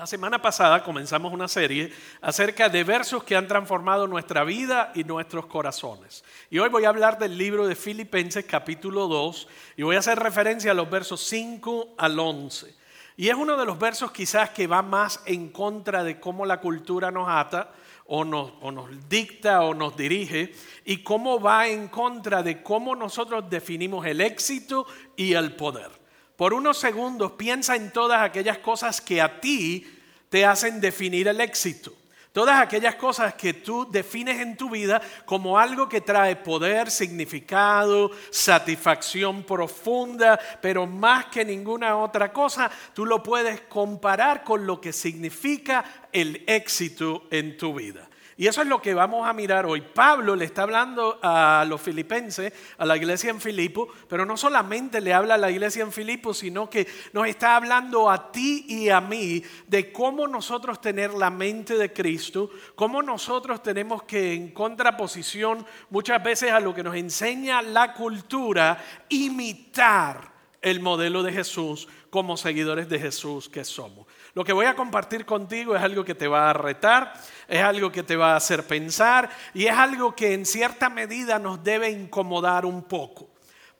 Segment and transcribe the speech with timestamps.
[0.00, 1.92] La semana pasada comenzamos una serie
[2.22, 6.24] acerca de versos que han transformado nuestra vida y nuestros corazones.
[6.48, 10.18] Y hoy voy a hablar del libro de Filipenses capítulo 2 y voy a hacer
[10.18, 12.74] referencia a los versos 5 al 11.
[13.18, 16.62] Y es uno de los versos quizás que va más en contra de cómo la
[16.62, 17.70] cultura nos ata
[18.06, 20.54] o nos, o nos dicta o nos dirige
[20.86, 25.99] y cómo va en contra de cómo nosotros definimos el éxito y el poder.
[26.40, 29.86] Por unos segundos piensa en todas aquellas cosas que a ti
[30.30, 31.92] te hacen definir el éxito.
[32.32, 38.10] Todas aquellas cosas que tú defines en tu vida como algo que trae poder, significado,
[38.30, 44.94] satisfacción profunda, pero más que ninguna otra cosa, tú lo puedes comparar con lo que
[44.94, 48.09] significa el éxito en tu vida.
[48.40, 49.82] Y eso es lo que vamos a mirar hoy.
[49.82, 55.02] Pablo le está hablando a los filipenses, a la iglesia en Filipo, pero no solamente
[55.02, 58.88] le habla a la iglesia en Filipo, sino que nos está hablando a ti y
[58.88, 64.52] a mí de cómo nosotros tener la mente de Cristo, cómo nosotros tenemos que en
[64.52, 71.88] contraposición muchas veces a lo que nos enseña la cultura, imitar el modelo de Jesús
[72.08, 74.06] como seguidores de Jesús que somos.
[74.34, 77.12] Lo que voy a compartir contigo es algo que te va a retar,
[77.48, 81.38] es algo que te va a hacer pensar y es algo que en cierta medida
[81.38, 83.28] nos debe incomodar un poco.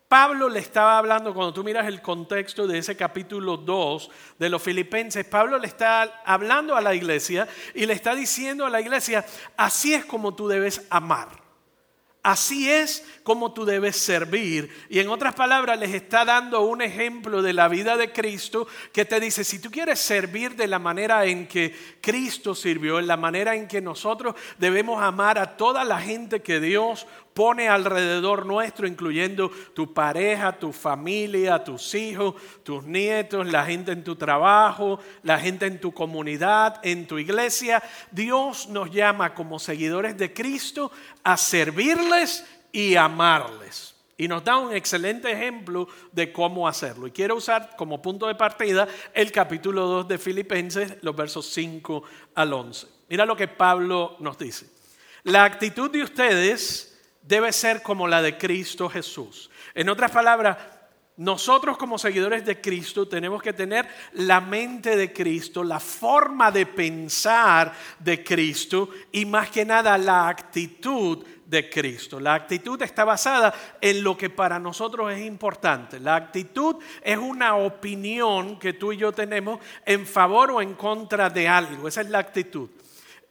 [0.08, 4.60] Pablo le estaba hablando, cuando tú miras el contexto de ese capítulo 2 de los
[4.60, 9.24] filipenses, Pablo le está hablando a la iglesia y le está diciendo a la iglesia,
[9.56, 11.28] así es como tú debes amar.
[12.22, 14.70] Así es como tú debes servir.
[14.90, 19.06] Y en otras palabras, les está dando un ejemplo de la vida de Cristo que
[19.06, 23.16] te dice, si tú quieres servir de la manera en que Cristo sirvió, en la
[23.16, 28.86] manera en que nosotros debemos amar a toda la gente que Dios pone alrededor nuestro,
[28.86, 35.38] incluyendo tu pareja, tu familia, tus hijos, tus nietos, la gente en tu trabajo, la
[35.38, 37.82] gente en tu comunidad, en tu iglesia.
[38.10, 40.90] Dios nos llama como seguidores de Cristo
[41.22, 43.94] a servirles y amarles.
[44.16, 47.06] Y nos da un excelente ejemplo de cómo hacerlo.
[47.06, 52.02] Y quiero usar como punto de partida el capítulo 2 de Filipenses, los versos 5
[52.34, 52.86] al 11.
[53.08, 54.66] Mira lo que Pablo nos dice.
[55.22, 56.89] La actitud de ustedes
[57.22, 59.50] debe ser como la de Cristo Jesús.
[59.74, 60.56] En otras palabras,
[61.20, 66.64] nosotros como seguidores de Cristo tenemos que tener la mente de Cristo, la forma de
[66.64, 72.20] pensar de Cristo y más que nada la actitud de Cristo.
[72.20, 73.52] La actitud está basada
[73.82, 76.00] en lo que para nosotros es importante.
[76.00, 81.28] La actitud es una opinión que tú y yo tenemos en favor o en contra
[81.28, 81.86] de algo.
[81.86, 82.70] Esa es la actitud.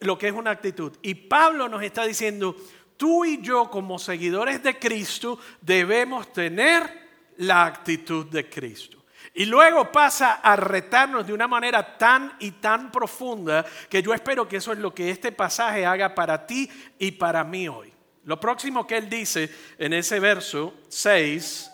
[0.02, 0.94] Lo que es una actitud.
[1.02, 2.56] Y Pablo nos está diciendo,
[3.00, 9.06] tú y yo como seguidores de Cristo debemos tener la actitud de Cristo.
[9.34, 14.50] Y luego pasa a retarnos de una manera tan y tan profunda que yo espero
[14.50, 17.94] que eso es lo que este pasaje haga para ti y para mí hoy.
[18.26, 21.72] Lo próximo que él dice en ese verso 6,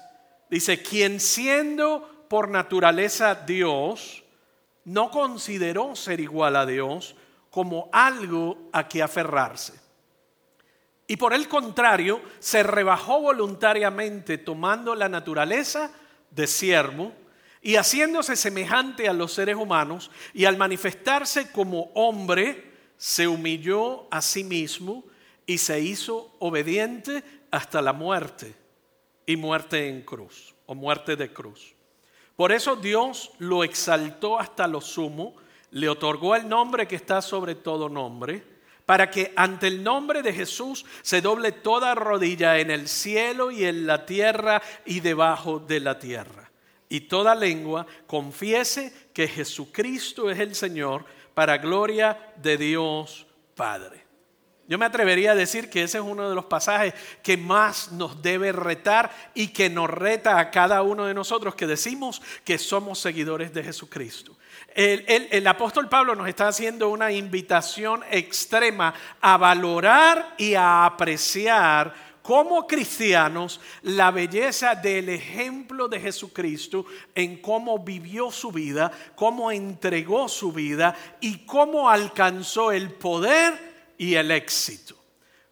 [0.51, 4.23] dice, quien siendo por naturaleza Dios,
[4.83, 7.15] no consideró ser igual a Dios
[7.49, 9.84] como algo a que aferrarse
[11.07, 15.91] y por el contrario, se rebajó voluntariamente tomando la naturaleza
[16.31, 17.13] de siervo
[17.61, 24.21] y haciéndose semejante a los seres humanos y al manifestarse como hombre, se humilló a
[24.21, 25.03] sí mismo
[25.45, 28.55] y se hizo obediente hasta la muerte
[29.25, 31.75] y muerte en cruz o muerte de cruz.
[32.35, 35.35] Por eso Dios lo exaltó hasta lo sumo,
[35.71, 38.54] le otorgó el nombre que está sobre todo nombre
[38.85, 43.65] para que ante el nombre de Jesús se doble toda rodilla en el cielo y
[43.65, 46.51] en la tierra y debajo de la tierra.
[46.87, 53.25] Y toda lengua confiese que Jesucristo es el Señor para gloria de Dios
[53.55, 54.05] Padre.
[54.67, 58.21] Yo me atrevería a decir que ese es uno de los pasajes que más nos
[58.21, 62.99] debe retar y que nos reta a cada uno de nosotros que decimos que somos
[62.99, 64.35] seguidores de Jesucristo.
[64.75, 72.67] El, apóstol Pablo nos está haciendo una invitación extrema a valorar y a apreciar como
[72.67, 80.51] cristianos la belleza del ejemplo de Jesucristo en cómo vivió su vida, cómo entregó su
[80.51, 84.94] vida y cómo alcanzó el poder y el éxito.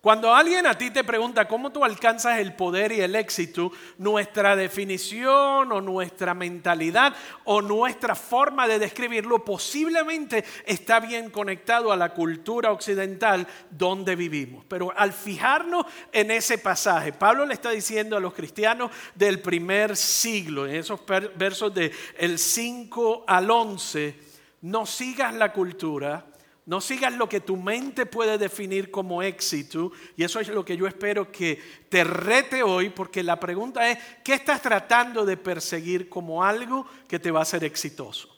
[0.03, 4.53] Cuando alguien a ti te pregunta cómo tú alcanzas el poder y el éxito, nuestra
[4.53, 7.15] definición o nuestra mentalidad
[7.45, 14.65] o nuestra forma de describirlo posiblemente está bien conectado a la cultura occidental donde vivimos.
[14.67, 19.95] Pero al fijarnos en ese pasaje, Pablo le está diciendo a los cristianos del primer
[19.95, 20.99] siglo, en esos
[21.37, 24.19] versos del 5 al 11,
[24.63, 26.25] no sigas la cultura,
[26.65, 30.77] no sigas lo que tu mente puede definir como éxito, y eso es lo que
[30.77, 36.07] yo espero que te rete hoy, porque la pregunta es, ¿qué estás tratando de perseguir
[36.07, 38.29] como algo que te va a hacer exitoso?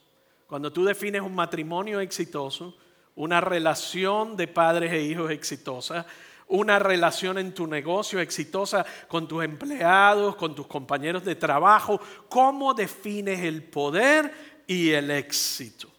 [0.47, 2.75] Cuando tú defines un matrimonio exitoso,
[3.15, 6.05] una relación de padres e hijos exitosa,
[6.47, 11.99] una relación en tu negocio exitosa con tus empleados, con tus compañeros de trabajo,
[12.29, 14.31] ¿cómo defines el poder
[14.67, 15.94] y el éxito?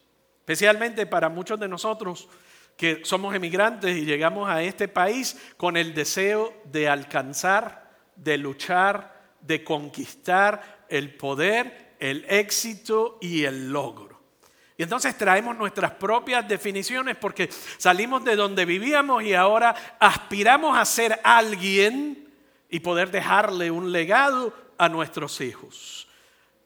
[0.46, 2.28] Especialmente para muchos de nosotros
[2.76, 9.34] que somos emigrantes y llegamos a este país con el deseo de alcanzar, de luchar,
[9.40, 14.20] de conquistar el poder, el éxito y el logro.
[14.76, 20.84] Y entonces traemos nuestras propias definiciones porque salimos de donde vivíamos y ahora aspiramos a
[20.84, 22.32] ser alguien
[22.70, 26.06] y poder dejarle un legado a nuestros hijos.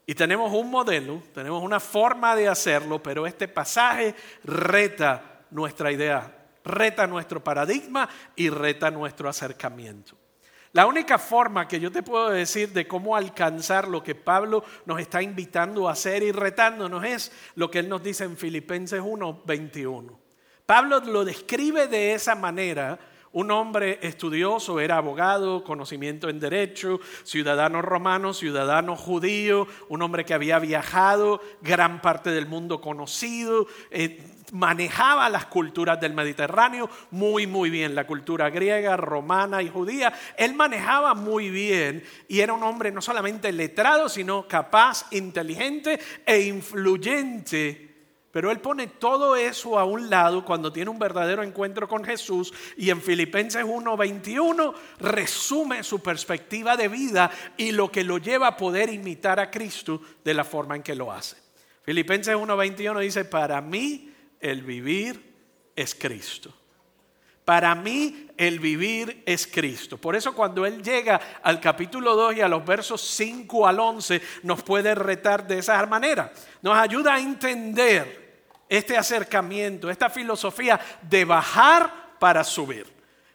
[0.06, 4.14] Y tenemos un modelo, tenemos una forma de hacerlo, pero este pasaje
[4.44, 10.16] reta nuestra idea, reta nuestro paradigma y reta nuestro acercamiento.
[10.72, 15.00] La única forma que yo te puedo decir de cómo alcanzar lo que Pablo nos
[15.00, 20.16] está invitando a hacer y retándonos es lo que él nos dice en Filipenses 1:21.
[20.66, 23.00] Pablo lo describe de esa manera
[23.32, 30.34] un hombre estudioso, era abogado, conocimiento en derecho, ciudadano romano, ciudadano judío, un hombre que
[30.34, 34.20] había viajado gran parte del mundo conocido, eh,
[34.52, 40.12] manejaba las culturas del Mediterráneo muy, muy bien, la cultura griega, romana y judía.
[40.36, 46.40] Él manejaba muy bien y era un hombre no solamente letrado, sino capaz, inteligente e
[46.42, 47.89] influyente
[48.32, 52.52] pero él pone todo eso a un lado cuando tiene un verdadero encuentro con Jesús
[52.76, 58.56] y en Filipenses 1:21 resume su perspectiva de vida y lo que lo lleva a
[58.56, 61.36] poder imitar a Cristo de la forma en que lo hace.
[61.82, 65.34] Filipenses 1:21 dice, para mí el vivir
[65.74, 66.54] es Cristo.
[67.50, 69.98] Para mí el vivir es Cristo.
[69.98, 74.22] Por eso cuando Él llega al capítulo 2 y a los versos 5 al 11
[74.44, 76.32] nos puede retar de esa manera.
[76.62, 82.86] Nos ayuda a entender este acercamiento, esta filosofía de bajar para subir.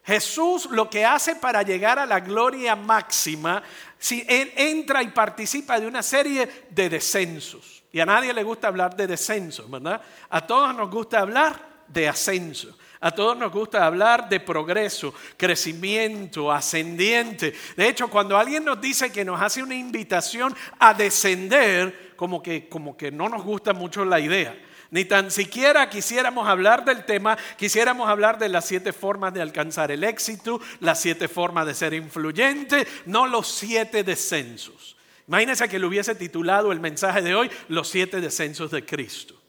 [0.06, 3.62] Jesús lo que hace para llegar a la gloria máxima,
[4.00, 7.84] si él entra y participa de una serie de descensos.
[7.92, 10.02] Y a nadie le gusta hablar de descensos, ¿verdad?
[10.30, 12.78] A todos nos gusta hablar de ascenso.
[13.02, 17.54] A todos nos gusta hablar de progreso, crecimiento, ascendiente.
[17.76, 22.70] De hecho, cuando alguien nos dice que nos hace una invitación a descender, como que,
[22.70, 24.58] como que no nos gusta mucho la idea.
[24.92, 29.92] Ni tan siquiera quisiéramos hablar del tema, quisiéramos hablar de las siete formas de alcanzar
[29.92, 34.96] el éxito, las siete formas de ser influyente, no los siete descensos.
[35.28, 39.42] Imagínense que le hubiese titulado el mensaje de hoy Los siete descensos de Cristo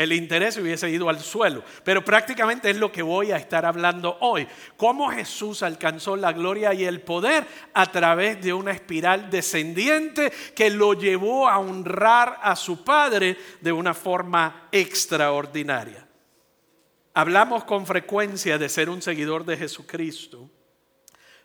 [0.00, 1.62] el interés hubiese ido al suelo.
[1.84, 4.48] Pero prácticamente es lo que voy a estar hablando hoy.
[4.78, 10.70] Cómo Jesús alcanzó la gloria y el poder a través de una espiral descendiente que
[10.70, 16.08] lo llevó a honrar a su Padre de una forma extraordinaria.
[17.12, 20.48] Hablamos con frecuencia de ser un seguidor de Jesucristo,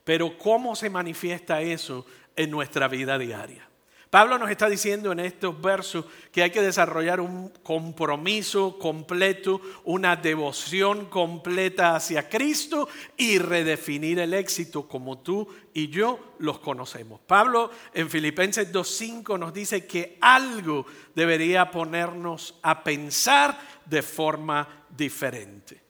[0.06, 2.06] pero ¿cómo se manifiesta eso
[2.38, 3.68] en nuestra vida diaria?
[4.10, 10.16] Pablo nos está diciendo en estos versos que hay que desarrollar un compromiso completo, una
[10.16, 17.20] devoción completa hacia Cristo y redefinir el éxito como tú y yo los conocemos.
[17.28, 25.82] Pablo en Filipenses 2.5 nos dice que algo debería ponernos a pensar de forma diferente.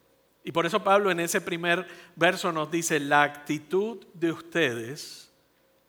[0.44, 5.32] Y por eso Pablo en ese primer verso nos dice, la actitud de ustedes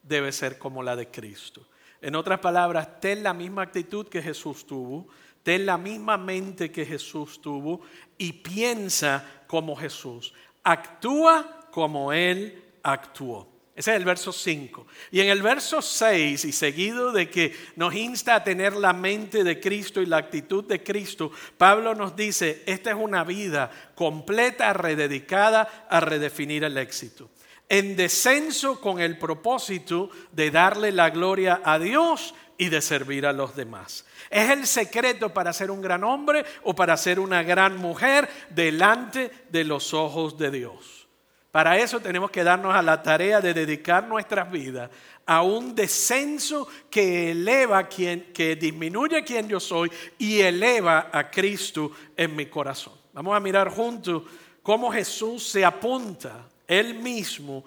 [0.03, 1.67] debe ser como la de Cristo.
[2.01, 5.09] En otras palabras, ten la misma actitud que Jesús tuvo,
[5.43, 7.81] ten la misma mente que Jesús tuvo
[8.19, 10.35] y piensa como Jesús.
[10.63, 13.49] Actúa como Él actuó.
[13.75, 14.87] Ese es el verso 5.
[15.11, 19.45] Y en el verso 6, y seguido de que nos insta a tener la mente
[19.45, 24.73] de Cristo y la actitud de Cristo, Pablo nos dice, esta es una vida completa,
[24.73, 27.29] rededicada a redefinir el éxito
[27.69, 33.33] en descenso con el propósito de darle la gloria a Dios y de servir a
[33.33, 34.07] los demás.
[34.31, 39.31] Es el secreto para ser un gran hombre o para ser una gran mujer delante
[39.51, 41.07] de los ojos de Dios.
[41.51, 44.91] Para eso tenemos que darnos a la tarea de dedicar nuestras vidas
[45.25, 51.93] a un descenso que eleva quien que disminuye quien yo soy y eleva a Cristo
[52.17, 52.93] en mi corazón.
[53.15, 54.25] Vamos a mirar juntos
[54.63, 57.65] cómo Jesús se apunta él mismo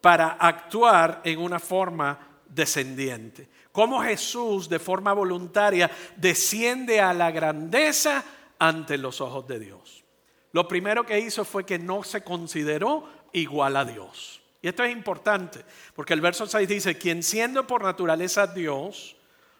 [0.00, 3.48] para actuar en una forma descendiente.
[3.72, 8.24] Cómo Jesús de forma voluntaria desciende a la grandeza
[8.58, 10.04] ante los ojos de Dios.
[10.52, 14.40] Lo primero que hizo fue que no se consideró igual a Dios.
[14.62, 15.64] Y esto es importante,
[15.94, 19.16] porque el verso 6 dice, quien siendo por naturaleza Dios,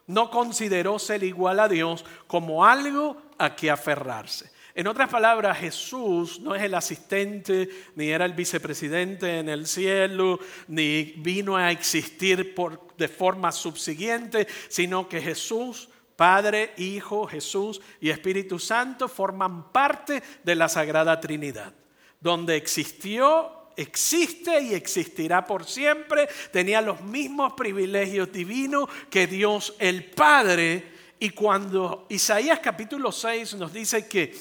[0.07, 4.54] no consideró ser igual a Dios como algo a que aferrarse.
[4.77, 10.41] En otras palabras, Jesús no es el asistente, ni era el vicepresidente en el cielo,
[10.67, 18.11] ni vino a existir por, de forma subsiguiente, sino que Jesús, Padre, Hijo, Jesús y
[18.11, 21.73] Espíritu Santo forman parte de la Sagrada Trinidad,
[22.21, 30.05] donde existió existe y existirá por siempre, tenía los mismos privilegios divinos que Dios el
[30.05, 30.93] Padre.
[31.19, 34.35] Y cuando Isaías capítulo 6 nos dice que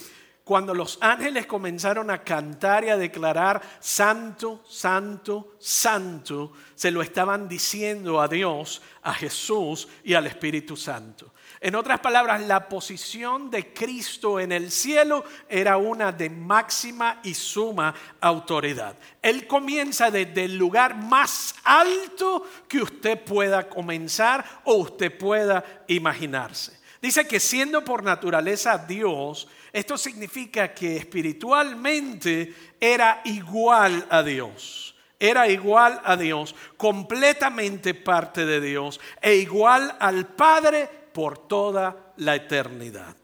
[0.43, 7.47] cuando los ángeles comenzaron a cantar y a declarar santo, santo, santo, se lo estaban
[7.47, 11.31] diciendo a Dios, a Jesús y al Espíritu Santo.
[11.61, 17.33] En otras palabras, la posición de Cristo en el cielo era una de máxima y
[17.33, 18.97] suma autoridad.
[19.21, 26.82] Él comienza desde el lugar más alto que usted pueda comenzar o usted pueda imaginarse.
[27.03, 34.95] Dice que siendo por naturaleza Dios, esto significa que espiritualmente era igual a Dios.
[35.19, 42.35] Era igual a Dios, completamente parte de Dios e igual al Padre por toda la
[42.35, 43.17] eternidad.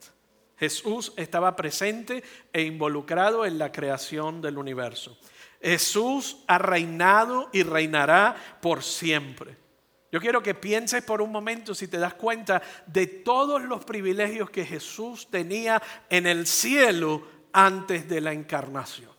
[0.57, 2.21] Jesús estaba presente
[2.51, 5.17] e involucrado en la creación del universo.
[5.61, 9.68] Jesús ha reinado y reinará por siempre.
[10.11, 14.49] Yo quiero que pienses por un momento, si te das cuenta, de todos los privilegios
[14.49, 19.11] que Jesús tenía en el cielo antes de la encarnación.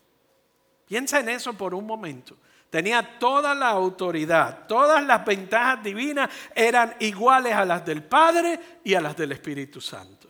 [0.87, 2.37] Piensa en eso por un momento.
[2.71, 8.95] Tenía toda la autoridad, todas las ventajas divinas eran iguales a las del Padre y
[8.95, 10.29] a las del Espíritu Santo.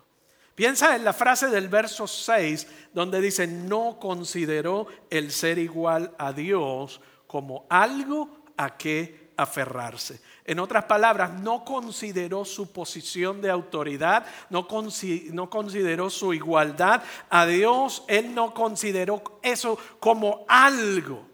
[0.54, 6.32] Piensa en la frase del verso 6 donde dice, no consideró el ser igual a
[6.32, 10.20] Dios como algo a que aferrarse.
[10.44, 18.04] En otras palabras, no consideró su posición de autoridad, no, consideró su igualdad a Dios,
[18.08, 21.26] él no consideró eso como algo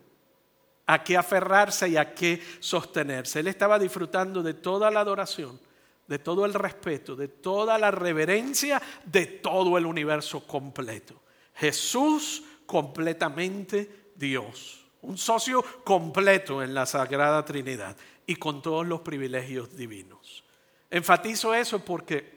[0.86, 3.40] a qué aferrarse y a qué sostenerse.
[3.40, 5.58] Él estaba disfrutando de toda la adoración,
[6.06, 11.14] de todo el respeto, de toda la reverencia, de todo el universo completo.
[11.54, 19.76] Jesús completamente Dios, un socio completo en la Sagrada Trinidad y con todos los privilegios
[19.76, 20.44] divinos.
[20.90, 22.36] Enfatizo eso porque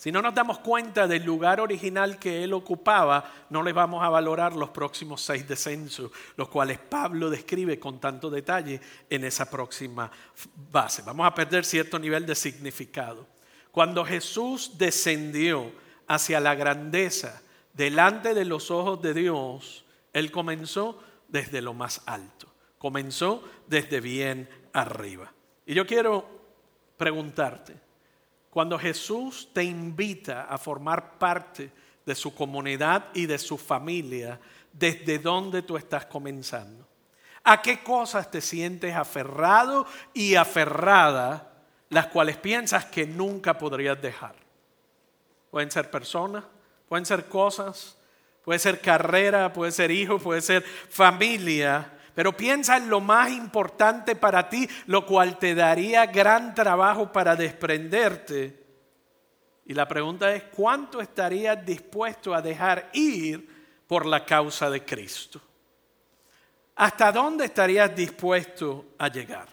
[0.00, 4.08] si no nos damos cuenta del lugar original que él ocupaba, no le vamos a
[4.08, 8.80] valorar los próximos seis descensos, los cuales Pablo describe con tanto detalle
[9.10, 10.10] en esa próxima
[10.72, 11.02] base.
[11.02, 13.26] Vamos a perder cierto nivel de significado.
[13.72, 15.70] Cuando Jesús descendió
[16.06, 17.42] hacia la grandeza
[17.74, 24.48] delante de los ojos de Dios, él comenzó desde lo más alto, comenzó desde bien
[24.72, 25.32] arriba.
[25.66, 26.26] Y yo quiero
[26.96, 27.74] preguntarte,
[28.50, 31.70] cuando Jesús te invita a formar parte
[32.04, 34.40] de su comunidad y de su familia,
[34.72, 36.86] ¿desde dónde tú estás comenzando?
[37.44, 41.52] ¿A qué cosas te sientes aferrado y aferrada,
[41.88, 44.34] las cuales piensas que nunca podrías dejar?
[45.50, 46.44] Pueden ser personas,
[46.88, 47.96] pueden ser cosas,
[48.44, 54.16] puede ser carrera, puede ser hijo, puede ser familia, pero piensa en lo más importante
[54.16, 58.60] para ti, lo cual te daría gran trabajo para desprenderte.
[59.66, 63.48] Y la pregunta es, ¿cuánto estarías dispuesto a dejar ir
[63.86, 65.40] por la causa de Cristo?
[66.76, 69.46] ¿Hasta dónde estarías dispuesto a llegar?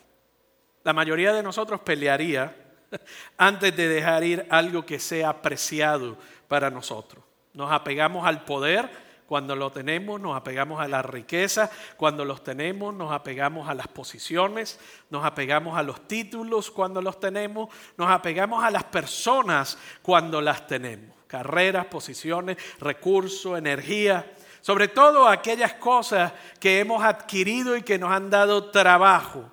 [0.83, 2.55] La mayoría de nosotros pelearía
[3.37, 7.23] antes de dejar ir algo que sea apreciado para nosotros.
[7.53, 8.89] Nos apegamos al poder,
[9.27, 13.87] cuando lo tenemos nos apegamos a la riqueza, cuando los tenemos nos apegamos a las
[13.87, 14.79] posiciones,
[15.09, 20.65] nos apegamos a los títulos cuando los tenemos, nos apegamos a las personas cuando las
[20.65, 21.15] tenemos.
[21.27, 28.29] Carreras, posiciones, recursos, energía, sobre todo aquellas cosas que hemos adquirido y que nos han
[28.29, 29.51] dado trabajo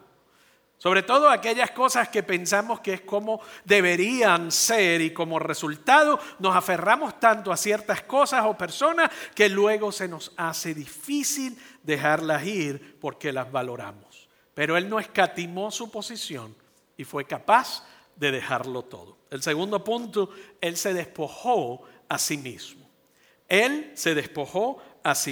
[0.85, 6.55] sobre todo aquellas cosas que pensamos que es como deberían ser y como resultado nos
[6.55, 12.99] aferramos tanto a ciertas cosas o personas que luego se nos hace difícil dejarlas ir
[13.01, 14.29] porque las valoramos.
[14.53, 16.55] Pero Él no escatimó su posición
[16.99, 17.87] y fue capaz
[18.17, 19.17] de dejarlo todo.
[19.31, 20.29] El segundo punto,
[20.61, 22.87] Él se despojó a sí mismo.
[23.49, 24.83] Él se despojó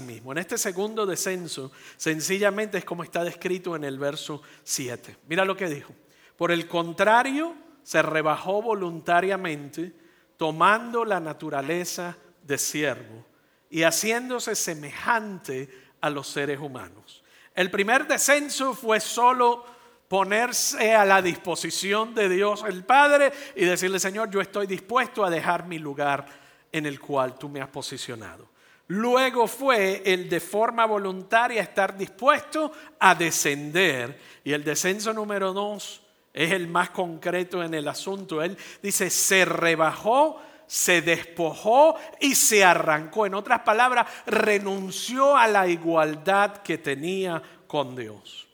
[0.02, 0.33] mismo.
[0.33, 5.17] En este segundo descenso, sencillamente es como está descrito en el verso 7.
[5.29, 5.95] Mira lo que dijo.
[6.37, 9.93] Por el contrario, se rebajó voluntariamente,
[10.37, 13.25] tomando la naturaleza de siervo
[13.71, 17.25] y haciéndose semejante a los seres humanos.
[17.55, 19.64] El primer descenso fue solo
[20.09, 25.31] ponerse a la disposición de Dios el Padre y decirle, Señor, yo estoy dispuesto a
[25.31, 26.26] dejar mi lugar
[26.71, 28.51] en el cual tú me has posicionado.
[28.89, 34.19] Luego fue el de forma voluntaria estar dispuesto a descender.
[34.45, 38.43] Y el descenso número dos es el más concreto en el asunto.
[38.43, 43.27] Él dice, se rebajó, se despojó y se arrancó.
[43.27, 48.49] En otras palabras, renunció a la igualdad que tenía con Dios.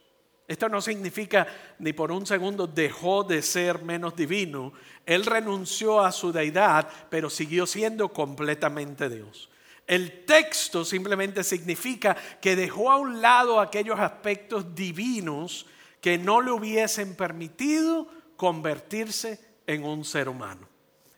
[0.48, 1.46] Esto no significa
[1.78, 4.72] ni por un segundo dejó de ser menos divino.
[5.04, 9.50] Él renunció a su deidad, pero siguió siendo completamente Dios.
[9.88, 15.66] El texto simplemente significa que dejó a un lado aquellos aspectos divinos
[16.00, 20.68] que no le hubiesen permitido convertirse en un ser humano.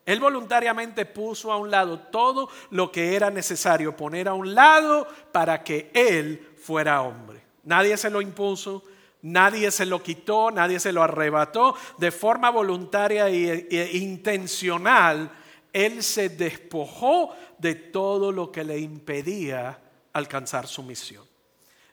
[0.06, 5.06] Él voluntariamente puso a un lado todo lo que era necesario poner a un lado
[5.32, 7.42] para que Él fuera hombre.
[7.64, 8.84] Nadie se lo impuso,
[9.22, 11.74] Nadie se lo quitó, nadie se lo arrebató.
[11.98, 15.30] De forma voluntaria e, intencional,
[15.72, 19.78] Él se despojó de todo lo que le impedía
[20.12, 21.24] alcanzar su misión.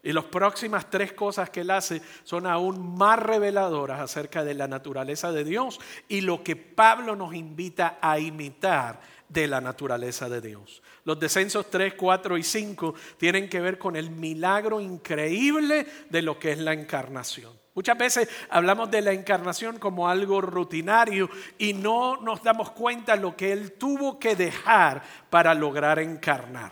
[0.03, 4.67] Y las próximas tres cosas que Él hace son aún más reveladoras acerca de la
[4.67, 10.39] naturaleza de Dios y lo que Pablo nos invita a imitar de la naturaleza de
[10.39, 10.81] Dios.
[11.03, 16.39] Los descensos 3, 4 y 5 tienen que ver con el milagro increíble de lo
[16.39, 17.56] que es la encarnación.
[17.77, 21.29] Muchas veces hablamos de la encarnación como algo rutinario
[21.59, 26.71] y no nos damos cuenta lo que Él tuvo que dejar para lograr encarnar.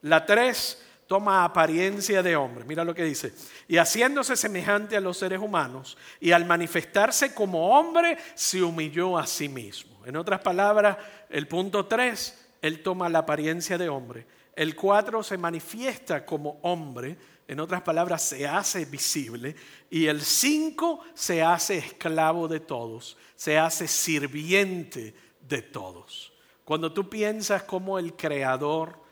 [0.00, 2.64] La 3 toma apariencia de hombre.
[2.64, 3.34] Mira lo que dice.
[3.68, 9.26] Y haciéndose semejante a los seres humanos y al manifestarse como hombre, se humilló a
[9.26, 10.06] sí mismo.
[10.06, 10.96] En otras palabras,
[11.28, 14.26] el punto 3, él toma la apariencia de hombre.
[14.56, 19.54] El 4 se manifiesta como hombre, en otras palabras, se hace visible.
[19.90, 26.32] Y el 5 se hace esclavo de todos, se hace sirviente de todos.
[26.64, 29.03] Cuando tú piensas como el creador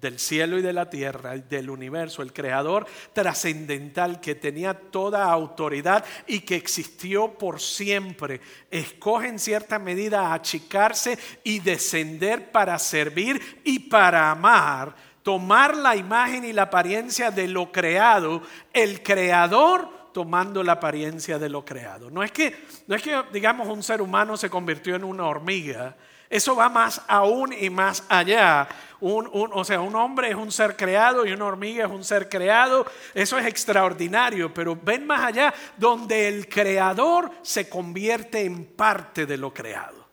[0.00, 6.04] del cielo y de la tierra, del universo, el creador trascendental que tenía toda autoridad
[6.26, 13.78] y que existió por siempre, escoge en cierta medida achicarse y descender para servir y
[13.78, 20.72] para amar, tomar la imagen y la apariencia de lo creado, el creador tomando la
[20.72, 22.10] apariencia de lo creado.
[22.10, 25.96] No es que, no es que digamos, un ser humano se convirtió en una hormiga,
[26.28, 28.68] eso va más aún y más allá.
[29.00, 32.86] o sea, un hombre es un ser creado y una hormiga es un ser creado.
[33.14, 39.36] Eso es extraordinario, pero ven más allá donde el creador se convierte en parte de
[39.36, 40.06] lo creado.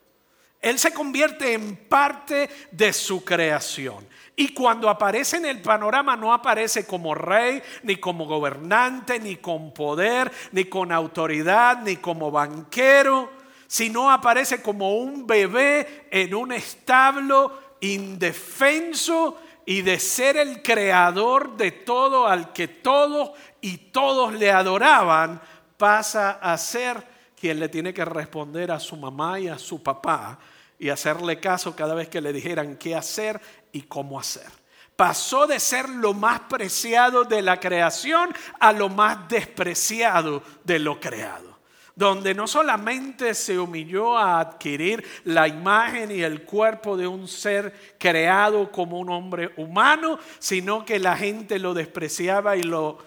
[0.61, 4.07] Él se convierte en parte de su creación.
[4.35, 9.73] Y cuando aparece en el panorama no aparece como rey, ni como gobernante, ni con
[9.73, 13.42] poder, ni con autoridad, ni como banquero
[13.73, 21.71] sino aparece como un bebé en un establo indefenso y de ser el creador de
[21.71, 23.31] todo al que todos
[23.61, 25.41] y todos le adoraban,
[25.75, 27.03] pasa a ser
[27.35, 30.37] quien le tiene que responder a su mamá y a su papá
[30.77, 34.51] y hacerle caso cada vez que le dijeran qué hacer y cómo hacer.
[34.95, 40.99] Pasó de ser lo más preciado de la creación a lo más despreciado de lo
[40.99, 41.52] creado
[41.95, 47.95] donde no solamente se humilló a adquirir la imagen y el cuerpo de un ser
[47.99, 52.97] creado como un hombre humano, sino que la gente lo despreciaba y lo,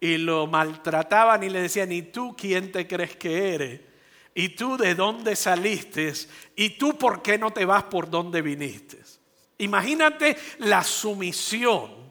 [0.00, 3.80] y lo y le decían, ¿y tú quién te crees que eres?
[4.34, 6.12] ¿Y tú de dónde saliste?
[6.56, 8.98] ¿Y tú por qué no te vas por donde viniste?
[9.58, 12.04] Imagínate la sumisión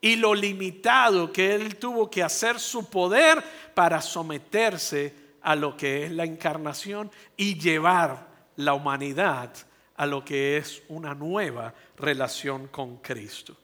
[0.00, 3.42] y lo limitado que él tuvo que hacer su poder
[3.72, 9.52] para someterse a lo que es la encarnación y llevar la humanidad
[9.96, 13.56] a lo que es una nueva relación con Cristo.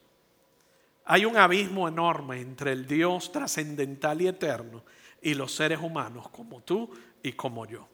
[1.06, 4.84] Hay un abismo enorme entre el Dios trascendental y eterno
[5.22, 6.90] y los seres humanos como tú
[7.22, 7.88] y como yo.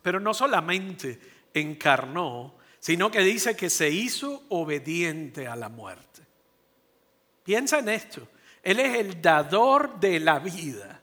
[0.00, 1.18] Pero no solamente
[1.52, 6.22] encarnó, sino que dice que se hizo obediente a la muerte.
[7.42, 8.28] Piensa en esto.
[8.62, 10.95] Él es el dador de la vida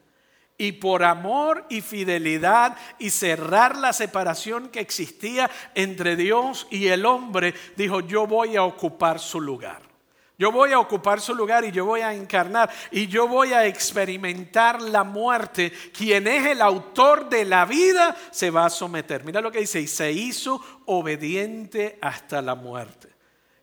[0.58, 7.06] y por amor y fidelidad y cerrar la separación que existía entre Dios y el
[7.06, 9.94] hombre, dijo, yo voy a ocupar su lugar.
[10.38, 13.66] Yo voy a ocupar su lugar y yo voy a encarnar y yo voy a
[13.66, 15.72] experimentar la muerte.
[15.96, 19.24] Quien es el autor de la vida se va a someter.
[19.24, 23.13] Mira lo que dice, y se hizo obediente hasta la muerte.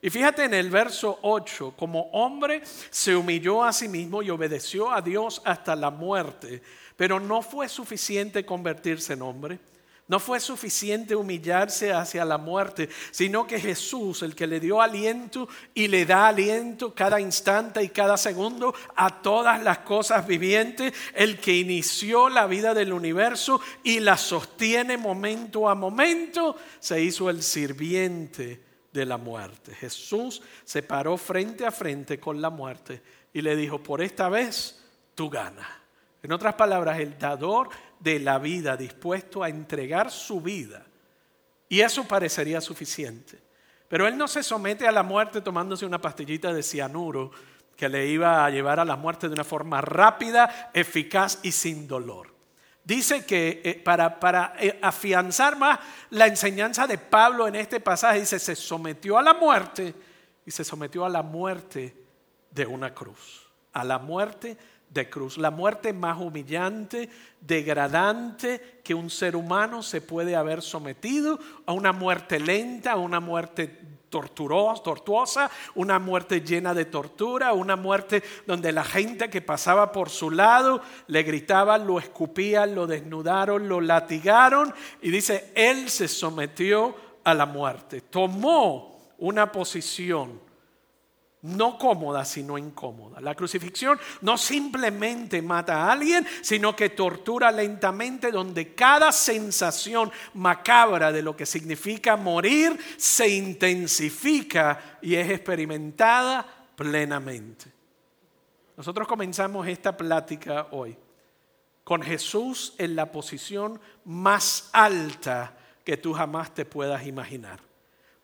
[0.03, 4.91] Y fíjate en el verso 8, como hombre se humilló a sí mismo y obedeció
[4.91, 6.63] a Dios hasta la muerte,
[6.97, 9.59] pero no fue suficiente convertirse en hombre.
[10.09, 15.49] No fue suficiente humillarse hacia la muerte, sino que Jesús, el que le dio aliento
[15.73, 21.39] y le da aliento cada instante y cada segundo a todas las cosas vivientes, el
[21.39, 27.45] que inició la vida del universo y la sostiene momento a momento, se hizo el
[27.45, 29.75] sirviente de la muerte.
[29.75, 34.83] Jesús se paró frente a frente con la muerte y le dijo, por esta vez
[35.15, 35.69] tú ganas.
[36.23, 40.85] En otras palabras, el dador de la vida dispuesto a entregar su vida.
[41.69, 43.39] Y eso parecería suficiente.
[43.89, 47.31] Pero él no se somete a la muerte tomándose una pastillita de cianuro
[47.77, 51.89] que le iba a llevar a la muerte de una forma rápida, eficaz y sin
[51.89, 52.40] dolor.
[52.91, 55.79] Dice que eh, para, para eh, afianzar más
[56.11, 59.95] la enseñanza de Pablo en este pasaje, dice, se sometió a la muerte
[60.45, 61.95] y se sometió a la muerte
[62.51, 64.57] de una cruz, a la muerte
[64.89, 67.09] de cruz, la muerte más humillante,
[67.41, 73.21] degradante que un ser humano se puede haber sometido, a una muerte lenta, a una
[73.21, 73.79] muerte
[74.11, 80.31] tortuosa, una muerte llena de tortura, una muerte donde la gente que pasaba por su
[80.31, 86.95] lado le gritaban, lo escupían, lo desnudaron, lo latigaron y dice, él se sometió
[87.25, 90.50] a la muerte, tomó una posición
[91.43, 93.21] no cómoda, sino incómoda.
[93.21, 101.13] La crucifixión no simplemente mata a alguien, sino que tortura lentamente donde cada sensación macabra
[101.13, 107.67] de lo que significa morir se intensifica y es experimentada plenamente.
[108.77, 110.97] Nosotros comenzamos esta plática hoy
[111.85, 117.61] con Jesús en la posición más alta que tú jamás te puedas imaginar.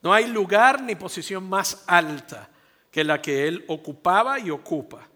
[0.02, 2.50] No hay lugar ni posición más alta
[2.96, 5.06] que la que él ocupaba y ocupa.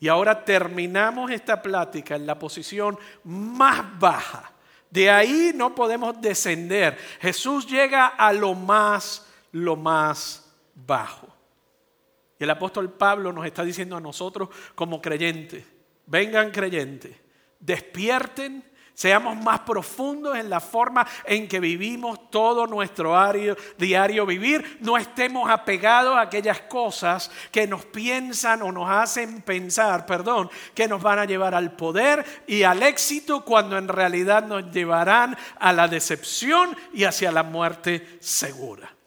[0.00, 4.50] Y ahora terminamos esta plática en la posición más baja.
[4.90, 6.98] De ahí no podemos descender.
[7.20, 11.28] Jesús llega a lo más, lo más bajo.
[12.36, 15.64] Y el apóstol Pablo nos está diciendo a nosotros como creyentes,
[16.06, 17.16] vengan creyentes,
[17.60, 18.64] despierten
[19.00, 23.16] Seamos más profundos en la forma en que vivimos todo nuestro
[23.78, 24.76] diario, vivir.
[24.82, 30.86] No estemos apegados a aquellas cosas que nos piensan o nos hacen pensar, perdón, que
[30.86, 35.72] nos van a llevar al poder y al éxito cuando en realidad nos llevarán a
[35.72, 38.99] la decepción y hacia la muerte segura.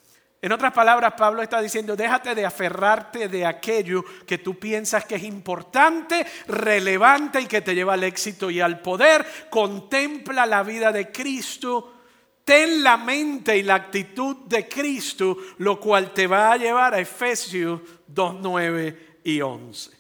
[0.43, 5.15] En otras palabras, Pablo está diciendo, déjate de aferrarte de aquello que tú piensas que
[5.15, 9.25] es importante, relevante y que te lleva al éxito y al poder.
[9.49, 11.93] Contempla la vida de Cristo,
[12.43, 16.99] ten la mente y la actitud de Cristo, lo cual te va a llevar a
[16.99, 19.91] Efesios 2, 9 y 11.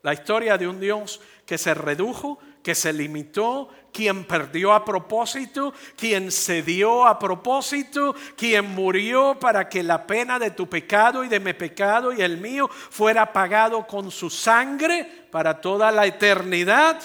[0.00, 5.72] La historia de un Dios que se redujo, que se limitó, quien perdió a propósito,
[5.96, 11.40] quien cedió a propósito, quien murió para que la pena de tu pecado y de
[11.40, 17.00] mi pecado y el mío fuera pagado con su sangre para toda la eternidad.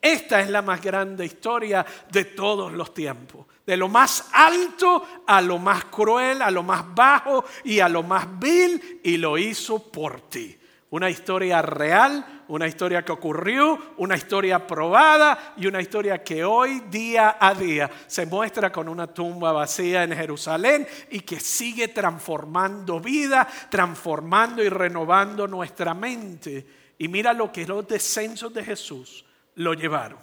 [0.00, 3.46] Esta es la más grande historia de todos los tiempos.
[3.66, 8.02] De lo más alto a lo más cruel, a lo más bajo y a lo
[8.02, 10.57] más vil, y lo hizo por ti.
[10.90, 16.80] Una historia real, una historia que ocurrió, una historia probada y una historia que hoy
[16.90, 23.00] día a día se muestra con una tumba vacía en Jerusalén y que sigue transformando
[23.00, 26.66] vida, transformando y renovando nuestra mente.
[26.96, 30.18] Y mira lo que los descensos de Jesús lo llevaron.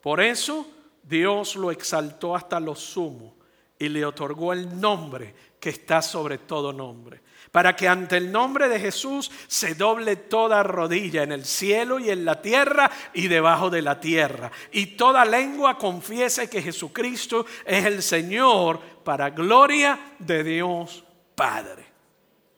[0.00, 0.66] Por eso
[1.02, 3.36] Dios lo exaltó hasta lo sumo
[3.78, 7.20] y le otorgó el nombre que está sobre todo nombre
[7.54, 12.10] para que ante el nombre de Jesús se doble toda rodilla en el cielo y
[12.10, 17.84] en la tierra y debajo de la tierra, y toda lengua confiese que Jesucristo es
[17.84, 21.04] el Señor para gloria de Dios
[21.36, 21.84] Padre.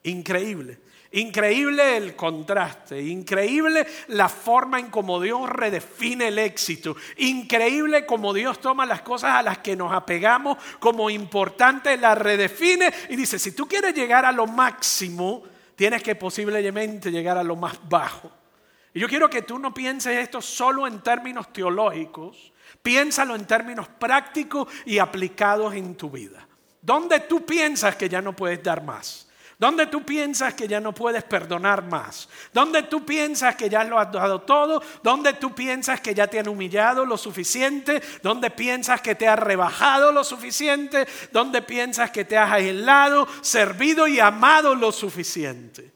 [0.01, 0.79] Increíble.
[1.11, 8.59] Increíble el contraste, increíble la forma en cómo Dios redefine el éxito, increíble cómo Dios
[8.59, 13.53] toma las cosas a las que nos apegamos como importantes, las redefine y dice, si
[13.53, 15.43] tú quieres llegar a lo máximo,
[15.77, 18.29] tienes que posiblemente llegar a lo más bajo.
[18.93, 23.87] Y yo quiero que tú no pienses esto solo en términos teológicos, piénsalo en términos
[23.87, 26.45] prácticos y aplicados en tu vida.
[26.81, 29.26] ¿Dónde tú piensas que ya no puedes dar más?
[29.59, 32.29] Donde tú piensas que ya no puedes perdonar más.
[32.53, 34.83] Donde tú piensas que ya lo has dado todo.
[35.01, 38.01] Donde tú piensas que ya te han humillado lo suficiente.
[38.21, 41.07] Donde piensas que te has rebajado lo suficiente.
[41.31, 45.91] Donde piensas que te has aislado, servido y amado lo suficiente.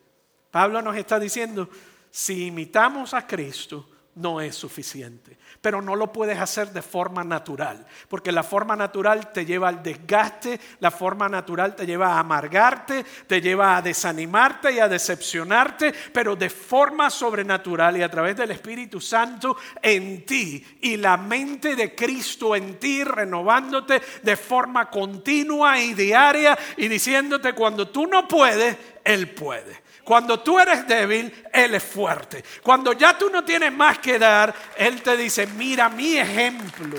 [0.49, 1.69] Pablo nos está diciendo,
[2.09, 5.37] si imitamos a Cristo, no es suficiente.
[5.61, 9.83] Pero no lo puedes hacer de forma natural, porque la forma natural te lleva al
[9.83, 15.93] desgaste, la forma natural te lleva a amargarte, te lleva a desanimarte y a decepcionarte,
[16.13, 21.75] pero de forma sobrenatural y a través del Espíritu Santo en ti y la mente
[21.75, 28.27] de Cristo en ti, renovándote de forma continua y diaria y diciéndote cuando tú no
[28.27, 29.80] puedes, Él puede.
[30.03, 32.43] Cuando tú eres débil, Él es fuerte.
[32.63, 36.97] Cuando ya tú no tienes más que dar, Él te dice, mira mi ejemplo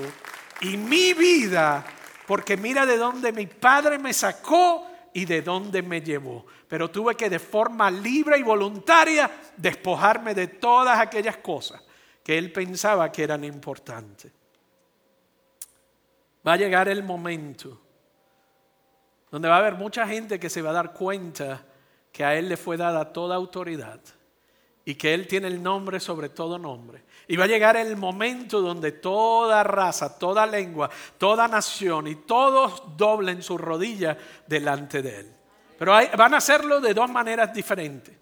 [0.61, 1.85] y mi vida,
[2.25, 6.45] porque mira de dónde mi Padre me sacó y de dónde me llevó.
[6.67, 11.81] Pero tuve que de forma libre y voluntaria despojarme de todas aquellas cosas
[12.23, 14.31] que Él pensaba que eran importantes.
[16.45, 17.79] Va a llegar el momento
[19.29, 21.65] donde va a haber mucha gente que se va a dar cuenta
[22.13, 23.99] que a Él le fue dada toda autoridad
[24.85, 27.03] y que Él tiene el nombre sobre todo nombre.
[27.27, 32.83] Y va a llegar el momento donde toda raza, toda lengua, toda nación y todos
[32.95, 35.31] doblen su rodilla delante de Él.
[35.79, 38.15] Pero van a hacerlo de dos maneras diferentes.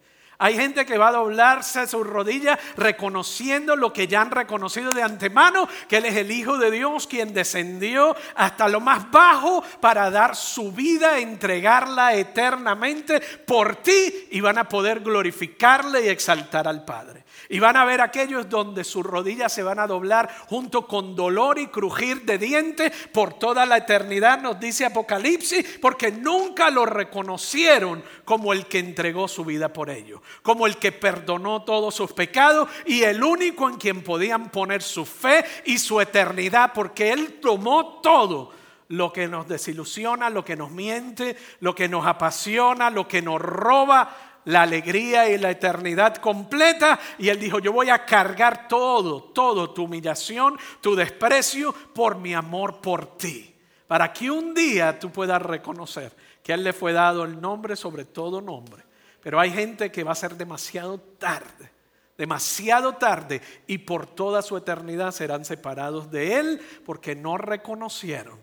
[0.43, 5.03] Hay gente que va a doblarse sus rodillas reconociendo lo que ya han reconocido de
[5.03, 10.09] antemano, que Él es el Hijo de Dios quien descendió hasta lo más bajo para
[10.09, 16.85] dar su vida, entregarla eternamente por ti y van a poder glorificarle y exaltar al
[16.85, 17.23] Padre.
[17.49, 21.59] Y van a ver aquellos donde sus rodillas se van a doblar junto con dolor
[21.59, 28.03] y crujir de dientes por toda la eternidad, nos dice Apocalipsis, porque nunca lo reconocieron
[28.25, 32.69] como el que entregó su vida por ellos, como el que perdonó todos sus pecados
[32.85, 38.01] y el único en quien podían poner su fe y su eternidad, porque Él tomó
[38.01, 43.21] todo lo que nos desilusiona, lo que nos miente, lo que nos apasiona, lo que
[43.21, 46.99] nos roba la alegría y la eternidad completa.
[47.17, 52.33] Y él dijo, yo voy a cargar todo, todo, tu humillación, tu desprecio por mi
[52.33, 53.55] amor por ti.
[53.87, 57.75] Para que un día tú puedas reconocer que a él le fue dado el nombre
[57.75, 58.83] sobre todo nombre.
[59.21, 61.71] Pero hay gente que va a ser demasiado tarde,
[62.17, 68.39] demasiado tarde, y por toda su eternidad serán separados de él porque no reconocieron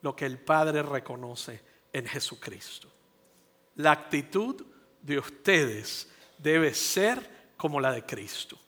[0.00, 1.60] lo que el Padre reconoce
[1.92, 2.88] en Jesucristo.
[3.74, 4.64] La actitud
[5.06, 8.58] de ustedes debe ser como la de Cristo.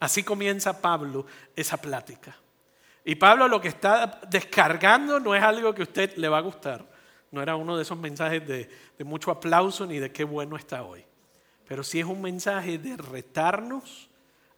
[0.00, 2.36] Así comienza Pablo esa plática.
[3.04, 6.42] Y Pablo lo que está descargando no es algo que a usted le va a
[6.42, 6.84] gustar.
[7.30, 10.82] No era uno de esos mensajes de, de mucho aplauso ni de qué bueno está
[10.82, 11.04] hoy.
[11.66, 14.10] Pero sí es un mensaje de retarnos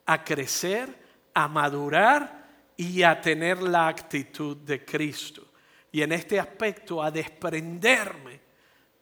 [0.06, 0.96] a crecer,
[1.34, 2.46] a madurar
[2.76, 5.44] y a tener la actitud de Cristo.
[5.92, 8.40] Y en este aspecto a desprenderme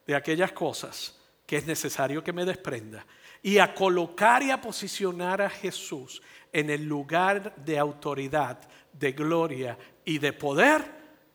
[0.05, 3.05] de aquellas cosas que es necesario que me desprenda
[3.41, 8.59] y a colocar y a posicionar a Jesús en el lugar de autoridad,
[8.91, 10.83] de gloria y de poder,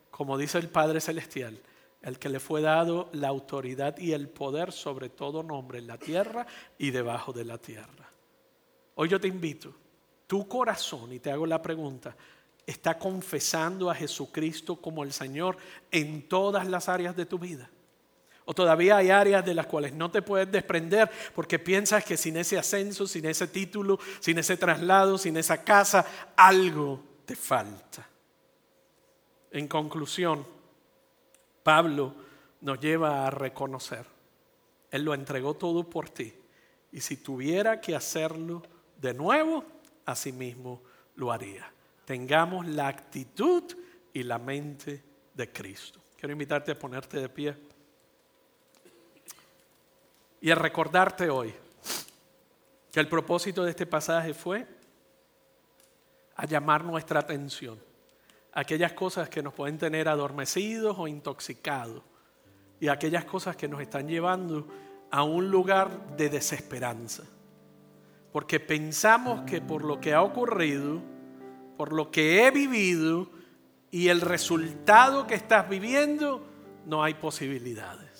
[0.09, 1.61] como dice el Padre Celestial,
[2.01, 5.97] el que le fue dado la autoridad y el poder sobre todo nombre en la
[5.97, 6.45] tierra
[6.77, 8.09] y debajo de la tierra.
[8.95, 9.73] Hoy yo te invito,
[10.27, 12.15] tu corazón, y te hago la pregunta,
[12.65, 15.57] ¿está confesando a Jesucristo como el Señor
[15.91, 17.69] en todas las áreas de tu vida?
[18.45, 22.37] O todavía hay áreas de las cuales no te puedes desprender porque piensas que sin
[22.37, 28.07] ese ascenso, sin ese título, sin ese traslado, sin esa casa, algo te falta.
[29.51, 30.45] En conclusión,
[31.63, 32.15] Pablo
[32.61, 34.05] nos lleva a reconocer,
[34.89, 36.33] Él lo entregó todo por ti.
[36.91, 38.63] Y si tuviera que hacerlo
[38.97, 39.63] de nuevo,
[40.05, 40.81] así mismo
[41.15, 41.71] lo haría.
[42.05, 43.63] Tengamos la actitud
[44.13, 46.01] y la mente de Cristo.
[46.17, 47.55] Quiero invitarte a ponerte de pie
[50.41, 51.53] y a recordarte hoy
[52.91, 54.67] que el propósito de este pasaje fue
[56.35, 57.79] a llamar nuestra atención
[58.53, 62.03] aquellas cosas que nos pueden tener adormecidos o intoxicados
[62.79, 64.67] y aquellas cosas que nos están llevando
[65.11, 67.23] a un lugar de desesperanza.
[68.31, 71.01] Porque pensamos que por lo que ha ocurrido,
[71.77, 73.29] por lo que he vivido
[73.91, 76.43] y el resultado que estás viviendo,
[76.85, 78.10] no hay posibilidades.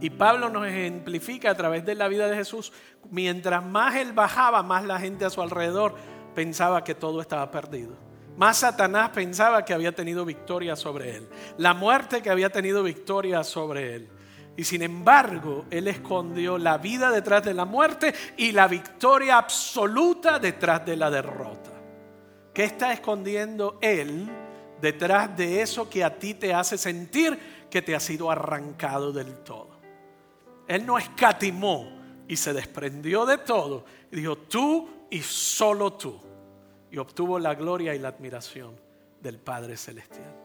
[0.00, 2.72] Y Pablo nos ejemplifica a través de la vida de Jesús,
[3.10, 5.94] mientras más él bajaba, más la gente a su alrededor
[6.34, 7.96] pensaba que todo estaba perdido.
[8.36, 11.28] Más Satanás pensaba que había tenido victoria sobre él.
[11.56, 14.08] La muerte que había tenido victoria sobre él.
[14.56, 20.38] Y sin embargo, Él escondió la vida detrás de la muerte y la victoria absoluta
[20.38, 21.70] detrás de la derrota.
[22.52, 24.28] ¿Qué está escondiendo Él
[24.80, 27.36] detrás de eso que a ti te hace sentir
[27.74, 29.70] que te ha sido arrancado del todo?
[30.68, 31.90] Él no escatimó
[32.28, 33.84] y se desprendió de todo.
[34.12, 36.16] Dijo, tú y solo tú.
[36.92, 38.76] Y obtuvo la gloria y la admiración
[39.20, 40.43] del Padre Celestial.